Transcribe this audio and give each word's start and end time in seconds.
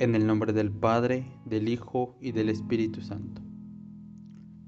En 0.00 0.14
el 0.14 0.28
nombre 0.28 0.52
del 0.52 0.70
Padre, 0.70 1.26
del 1.44 1.68
Hijo 1.68 2.16
y 2.20 2.30
del 2.30 2.50
Espíritu 2.50 3.00
Santo. 3.00 3.42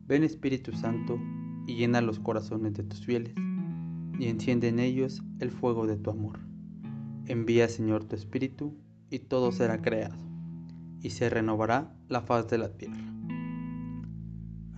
Ven 0.09 0.25
Espíritu 0.25 0.73
Santo 0.73 1.21
y 1.69 1.77
llena 1.77 2.01
los 2.01 2.19
corazones 2.19 2.75
de 2.75 2.83
tus 2.83 3.07
fieles 3.07 3.33
y 4.19 4.27
enciende 4.27 4.67
en 4.67 4.81
ellos 4.81 5.23
el 5.39 5.53
fuego 5.53 5.87
de 5.87 5.97
tu 5.97 6.11
amor. 6.11 6.41
Envía 7.27 7.69
Señor 7.69 8.07
tu 8.07 8.17
Espíritu 8.17 8.77
y 9.09 9.21
todo 9.21 9.53
será 9.53 9.81
creado 9.81 10.17
y 11.01 11.11
se 11.11 11.31
renovará 11.31 11.97
la 12.09 12.23
faz 12.23 12.49
de 12.49 12.59
la 12.59 12.77
tierra. 12.77 13.15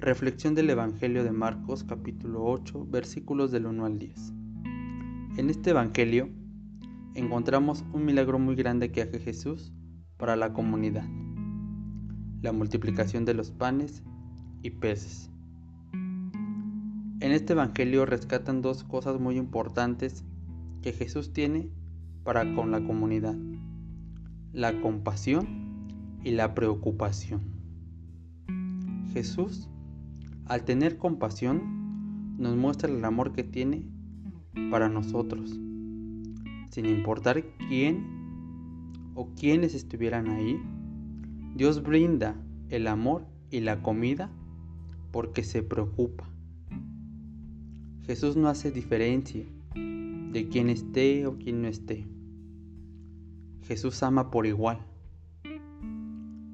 Reflexión 0.00 0.54
del 0.54 0.68
Evangelio 0.68 1.24
de 1.24 1.32
Marcos 1.32 1.82
capítulo 1.82 2.44
8 2.44 2.88
versículos 2.90 3.52
del 3.52 3.64
1 3.64 3.86
al 3.86 3.98
10. 3.98 4.34
En 5.38 5.48
este 5.48 5.70
Evangelio 5.70 6.28
encontramos 7.14 7.86
un 7.94 8.04
milagro 8.04 8.38
muy 8.38 8.54
grande 8.54 8.92
que 8.92 9.00
hace 9.00 9.18
Jesús 9.18 9.72
para 10.22 10.36
la 10.36 10.52
comunidad. 10.52 11.02
La 12.42 12.52
multiplicación 12.52 13.24
de 13.24 13.34
los 13.34 13.50
panes 13.50 14.04
y 14.62 14.70
peces. 14.70 15.32
En 15.92 17.32
este 17.32 17.54
Evangelio 17.54 18.06
rescatan 18.06 18.62
dos 18.62 18.84
cosas 18.84 19.18
muy 19.18 19.36
importantes 19.36 20.24
que 20.80 20.92
Jesús 20.92 21.32
tiene 21.32 21.70
para 22.22 22.54
con 22.54 22.70
la 22.70 22.80
comunidad. 22.84 23.34
La 24.52 24.80
compasión 24.80 25.90
y 26.22 26.30
la 26.30 26.54
preocupación. 26.54 27.40
Jesús, 29.12 29.68
al 30.46 30.64
tener 30.64 30.98
compasión, 30.98 32.36
nos 32.38 32.56
muestra 32.56 32.88
el 32.88 33.04
amor 33.04 33.32
que 33.32 33.42
tiene 33.42 33.88
para 34.70 34.88
nosotros, 34.88 35.50
sin 36.70 36.86
importar 36.86 37.42
quién 37.68 38.21
o 39.14 39.34
quienes 39.34 39.74
estuvieran 39.74 40.28
ahí, 40.28 40.60
Dios 41.54 41.82
brinda 41.82 42.36
el 42.70 42.86
amor 42.86 43.26
y 43.50 43.60
la 43.60 43.82
comida 43.82 44.30
porque 45.10 45.44
se 45.44 45.62
preocupa. 45.62 46.28
Jesús 48.06 48.36
no 48.36 48.48
hace 48.48 48.70
diferencia 48.70 49.44
de 49.74 50.48
quien 50.50 50.70
esté 50.70 51.26
o 51.26 51.36
quien 51.38 51.62
no 51.62 51.68
esté. 51.68 52.06
Jesús 53.62 54.02
ama 54.02 54.30
por 54.30 54.46
igual. 54.46 54.78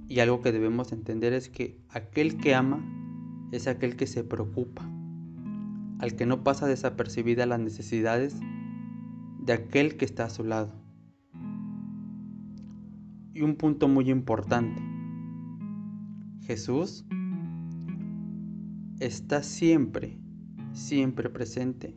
Y 0.09 0.21
algo 0.21 0.41
que 0.41 0.53
debemos 0.53 0.93
entender 0.93 1.33
es 1.33 1.49
que 1.49 1.81
aquel 1.91 2.39
que 2.39 2.55
ama 2.55 2.85
es 3.53 3.67
aquel 3.67 3.97
que 3.97 4.07
se 4.07 4.25
preocupa, 4.25 4.89
al 6.01 6.17
que 6.17 6.27
no 6.27 6.43
pasa 6.43 6.67
desapercibida 6.67 7.47
las 7.47 7.61
necesidades 7.61 8.37
de 9.41 9.53
aquel 9.53 9.97
que 9.97 10.05
está 10.05 10.25
a 10.25 10.31
su 10.31 10.45
lado. 10.45 10.73
Y 13.39 13.43
un 13.43 13.55
punto 13.55 13.87
muy 13.87 14.11
importante. 14.11 14.83
Jesús 16.41 17.07
está 18.99 19.45
siempre, 19.45 20.19
siempre 20.73 21.31
presente 21.31 21.97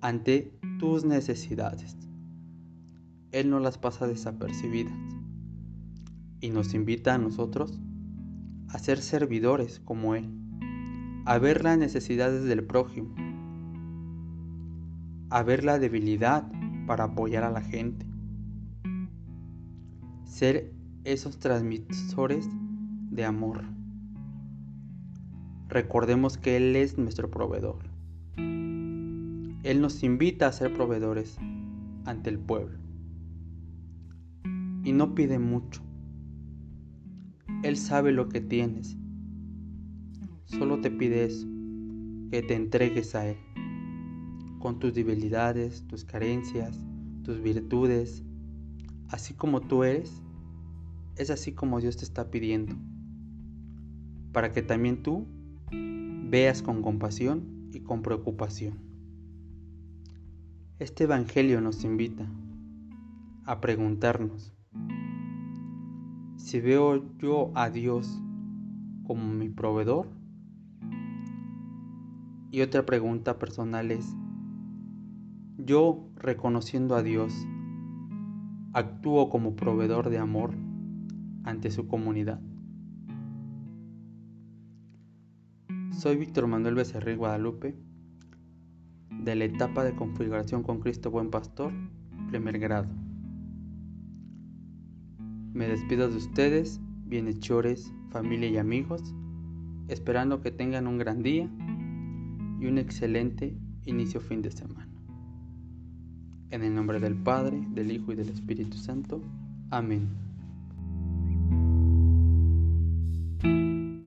ante 0.00 0.58
tus 0.80 1.04
necesidades. 1.04 1.96
Él 3.30 3.48
no 3.48 3.60
las 3.60 3.78
pasa 3.78 4.08
desapercibidas 4.08 4.98
y 6.40 6.50
nos 6.50 6.74
invita 6.74 7.14
a 7.14 7.18
nosotros 7.18 7.80
a 8.68 8.80
ser 8.80 8.98
servidores 8.98 9.78
como 9.78 10.16
Él, 10.16 10.34
a 11.26 11.38
ver 11.38 11.62
las 11.62 11.78
necesidades 11.78 12.42
del 12.42 12.64
prójimo, 12.64 13.14
a 15.30 15.44
ver 15.44 15.62
la 15.62 15.78
debilidad 15.78 16.50
para 16.88 17.04
apoyar 17.04 17.44
a 17.44 17.52
la 17.52 17.62
gente, 17.62 18.04
ser 20.42 20.72
esos 21.04 21.38
transmisores 21.38 22.48
de 23.12 23.24
amor. 23.24 23.62
Recordemos 25.68 26.36
que 26.36 26.56
Él 26.56 26.74
es 26.74 26.98
nuestro 26.98 27.30
proveedor. 27.30 27.78
Él 28.36 29.80
nos 29.80 30.02
invita 30.02 30.48
a 30.48 30.52
ser 30.52 30.74
proveedores 30.74 31.38
ante 32.06 32.30
el 32.30 32.40
pueblo. 32.40 32.76
Y 34.82 34.90
no 34.90 35.14
pide 35.14 35.38
mucho. 35.38 35.80
Él 37.62 37.76
sabe 37.76 38.10
lo 38.10 38.28
que 38.28 38.40
tienes. 38.40 38.96
Solo 40.46 40.80
te 40.80 40.90
pide 40.90 41.26
eso, 41.26 41.46
que 42.32 42.42
te 42.42 42.56
entregues 42.56 43.14
a 43.14 43.28
Él, 43.28 43.36
con 44.58 44.80
tus 44.80 44.92
debilidades, 44.92 45.86
tus 45.86 46.04
carencias, 46.04 46.84
tus 47.22 47.40
virtudes, 47.40 48.24
así 49.08 49.34
como 49.34 49.60
tú 49.60 49.84
eres, 49.84 50.20
es 51.16 51.30
así 51.30 51.52
como 51.52 51.80
Dios 51.80 51.96
te 51.96 52.04
está 52.04 52.30
pidiendo, 52.30 52.74
para 54.32 54.52
que 54.52 54.62
también 54.62 55.02
tú 55.02 55.26
veas 55.70 56.62
con 56.62 56.82
compasión 56.82 57.68
y 57.72 57.80
con 57.80 58.02
preocupación. 58.02 58.78
Este 60.78 61.04
Evangelio 61.04 61.60
nos 61.60 61.84
invita 61.84 62.26
a 63.44 63.60
preguntarnos, 63.60 64.52
si 66.36 66.60
veo 66.60 67.16
yo 67.18 67.52
a 67.54 67.70
Dios 67.70 68.20
como 69.04 69.32
mi 69.32 69.48
proveedor, 69.48 70.08
y 72.50 72.60
otra 72.60 72.84
pregunta 72.84 73.38
personal 73.38 73.90
es, 73.90 74.14
yo 75.56 76.08
reconociendo 76.16 76.96
a 76.96 77.02
Dios, 77.02 77.32
actúo 78.72 79.30
como 79.30 79.54
proveedor 79.54 80.10
de 80.10 80.18
amor 80.18 80.54
ante 81.44 81.70
su 81.70 81.86
comunidad. 81.86 82.40
Soy 85.90 86.16
Víctor 86.16 86.46
Manuel 86.46 86.74
Becerril 86.74 87.16
Guadalupe, 87.16 87.76
de 89.10 89.34
la 89.36 89.44
etapa 89.44 89.84
de 89.84 89.94
configuración 89.94 90.62
con 90.62 90.80
Cristo 90.80 91.10
Buen 91.10 91.30
Pastor, 91.30 91.72
primer 92.28 92.58
grado. 92.58 92.88
Me 95.52 95.68
despido 95.68 96.08
de 96.08 96.16
ustedes, 96.16 96.80
bienhechores, 97.04 97.92
familia 98.10 98.48
y 98.48 98.56
amigos, 98.56 99.14
esperando 99.88 100.40
que 100.40 100.50
tengan 100.50 100.86
un 100.86 100.98
gran 100.98 101.22
día 101.22 101.48
y 102.60 102.66
un 102.66 102.78
excelente 102.78 103.56
inicio 103.84 104.20
fin 104.20 104.42
de 104.42 104.50
semana. 104.50 104.88
En 106.50 106.62
el 106.62 106.74
nombre 106.74 107.00
del 107.00 107.16
Padre, 107.16 107.62
del 107.70 107.92
Hijo 107.92 108.12
y 108.12 108.16
del 108.16 108.28
Espíritu 108.28 108.76
Santo. 108.76 109.22
Amén. 109.70 110.31